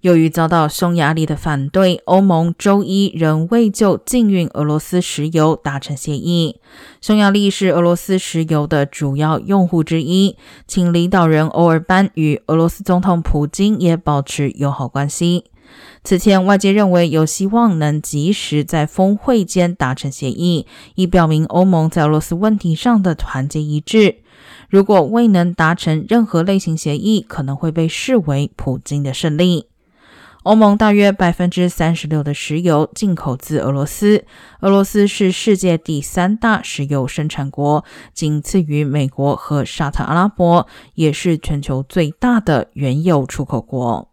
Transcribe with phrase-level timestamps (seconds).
[0.00, 6.60] 由于遭到匈牙利的反对，欧盟周一仍未就禁运俄罗斯石油达成协议。
[7.00, 10.36] 匈牙利是俄罗斯石油的主要用户之一，
[10.68, 15.46] 请领导人欧尔班与俄罗斯总统普京也保持友好关系。
[16.04, 24.18] 此前，外界认为有希望能及时在峰会间达成协议，以表明欧盟在俄罗斯问题上的团结一致。
[24.70, 29.66] 如果未能达成任何类型协议，可能会被视为普京的胜利。
[30.48, 34.24] 欧盟大约百分之三十六的石油进口自俄罗斯，
[34.60, 44.08] 俄罗斯是世界第三大石油生产国，仅次于美国和沙特阿拉伯，也是全球最大的原油出口国。